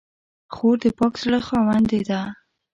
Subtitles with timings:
[0.53, 2.21] خور د پاک زړه خاوندې ده.